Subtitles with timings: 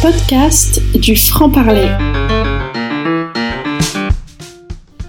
[0.00, 1.90] podcasts du franc-parler.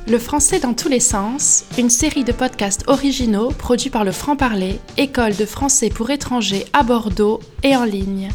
[0.07, 4.79] Le français dans tous les sens, une série de podcasts originaux produits par le franc-parler,
[4.97, 8.29] école de français pour étrangers à Bordeaux et en ligne.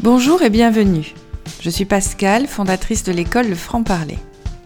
[0.00, 1.14] Bonjour et bienvenue.
[1.60, 4.18] Je suis Pascal, fondatrice de l'école Le Franc-Parler.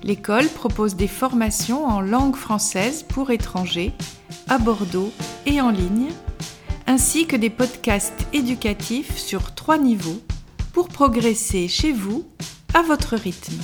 [0.03, 3.93] L'école propose des formations en langue française pour étrangers
[4.49, 5.13] à Bordeaux
[5.45, 6.09] et en ligne
[6.89, 10.23] ainsi que des podcasts éducatifs sur trois niveaux
[10.73, 12.27] pour progresser chez vous
[12.73, 13.61] à votre rythme.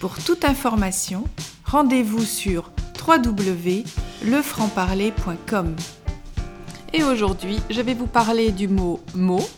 [0.00, 1.22] Pour toute information,
[1.64, 2.72] rendez-vous sur
[3.06, 5.76] www.lefrancparler.com.
[6.92, 9.48] Et aujourd'hui, je vais vous parler du mot mot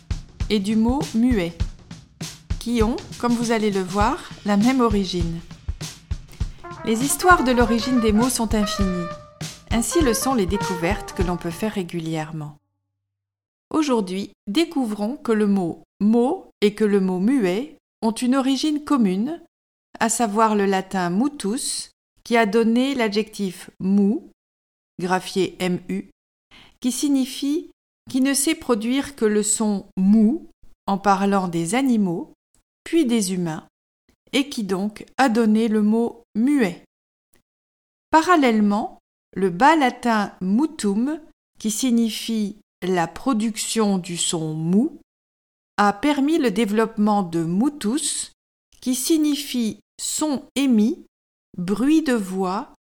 [0.51, 1.57] et du mot muet,
[2.59, 5.39] qui ont, comme vous allez le voir, la même origine.
[6.85, 9.07] Les histoires de l'origine des mots sont infinies.
[9.71, 12.57] Ainsi le sont les découvertes que l'on peut faire régulièrement.
[13.69, 19.41] Aujourd'hui, découvrons que le mot mot et que le mot muet ont une origine commune,
[19.99, 21.91] à savoir le latin mutus,
[22.23, 24.31] qui a donné l'adjectif mou,
[24.99, 26.09] graphié mu,
[26.79, 27.69] qui signifie
[28.09, 30.49] qui ne sait produire que le son mou
[30.87, 32.33] en parlant des animaux,
[32.83, 33.67] puis des humains,
[34.33, 36.83] et qui donc a donné le mot muet.
[38.09, 38.98] Parallèlement,
[39.33, 41.19] le bas latin mutum,
[41.59, 44.99] qui signifie la production du son mou,
[45.77, 48.31] a permis le développement de mutus,
[48.81, 51.05] qui signifie son émis,
[51.57, 52.73] bruit de voix,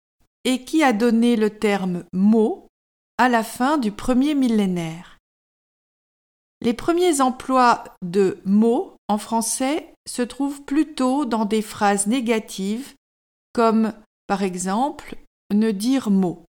[0.45, 2.69] et qui a donné le terme mot
[3.19, 5.19] à la fin du premier millénaire.
[6.61, 12.95] Les premiers emplois de mot en français se trouvent plutôt dans des phrases négatives
[13.53, 13.93] comme
[14.27, 15.17] par exemple
[15.53, 16.45] ne dire mot.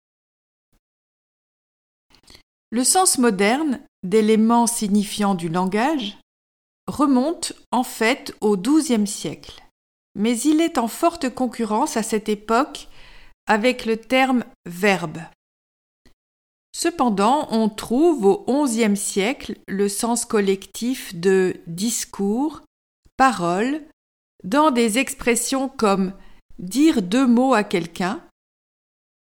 [2.71, 6.19] Le sens moderne d'éléments signifiant du langage
[6.87, 9.63] remonte en fait au XIIe siècle,
[10.15, 12.89] mais il est en forte concurrence à cette époque
[13.47, 15.19] avec le terme verbe.
[16.75, 22.63] Cependant, on trouve au XIe siècle le sens collectif de discours,
[23.17, 23.83] parole,
[24.45, 26.13] dans des expressions comme
[26.59, 28.23] dire deux mots à quelqu'un,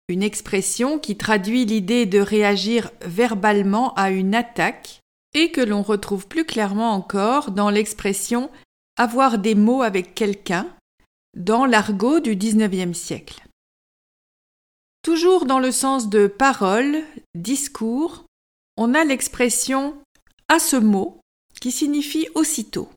[0.08, 5.00] une expression qui traduit l'idée de réagir verbalement à une attaque
[5.34, 8.50] et que l'on retrouve plus clairement encore dans l'expression
[8.96, 10.66] avoir des mots avec quelqu'un
[11.36, 13.44] dans l'argot du XIXe siècle.
[15.02, 17.02] Toujours dans le sens de parole,
[17.34, 18.24] discours,
[18.76, 19.96] on a l'expression
[20.48, 21.20] à ce mot
[21.60, 22.88] qui signifie aussitôt.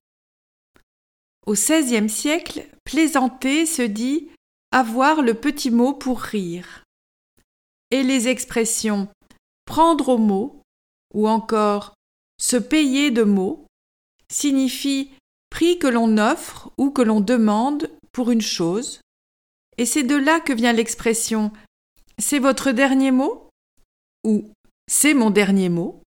[1.46, 4.30] Au XVIe siècle, plaisanter se dit
[4.72, 6.81] avoir le petit mot pour rire
[7.92, 9.08] et les expressions
[9.66, 10.62] prendre au mot
[11.14, 11.94] ou encore
[12.40, 13.68] se payer de mots
[14.32, 15.12] signifient
[15.50, 19.02] prix que l'on offre ou que l'on demande pour une chose,
[19.78, 21.52] et c'est de là que vient l'expression
[22.18, 23.50] c'est votre dernier mot
[24.24, 24.52] ou
[24.88, 26.04] c'est mon dernier mot,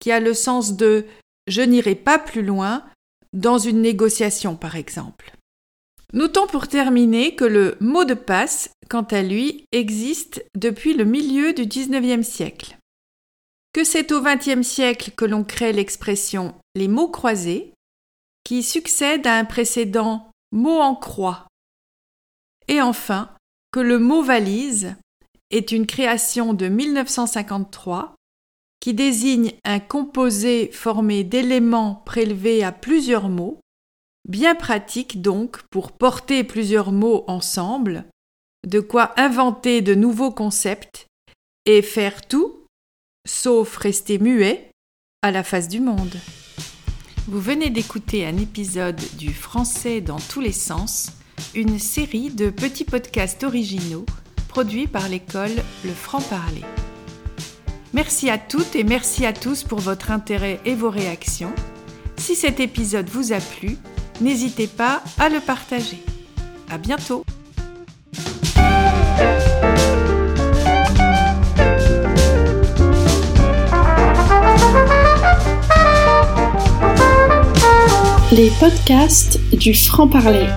[0.00, 1.06] qui a le sens de
[1.46, 2.84] je n'irai pas plus loin
[3.32, 5.35] dans une négociation par exemple.
[6.12, 11.52] Notons pour terminer que le mot de passe, quant à lui, existe depuis le milieu
[11.52, 12.78] du XIXe siècle.
[13.72, 17.74] Que c'est au XXe siècle que l'on crée l'expression les mots croisés,
[18.44, 21.48] qui succède à un précédent mot en croix.
[22.68, 23.34] Et enfin,
[23.72, 24.94] que le mot valise
[25.50, 28.14] est une création de 1953
[28.80, 33.58] qui désigne un composé formé d'éléments prélevés à plusieurs mots
[34.28, 38.06] Bien pratique donc pour porter plusieurs mots ensemble,
[38.66, 41.06] de quoi inventer de nouveaux concepts
[41.64, 42.66] et faire tout,
[43.24, 44.70] sauf rester muet,
[45.22, 46.16] à la face du monde.
[47.28, 51.12] Vous venez d'écouter un épisode du Français dans tous les sens,
[51.54, 54.06] une série de petits podcasts originaux
[54.48, 56.64] produits par l'école Le Franc-Parler.
[57.92, 61.54] Merci à toutes et merci à tous pour votre intérêt et vos réactions.
[62.16, 63.76] Si cet épisode vous a plu,
[64.20, 66.02] n'hésitez pas à le partager.
[66.70, 67.24] À bientôt!
[78.32, 80.48] Les podcasts du franc-parler.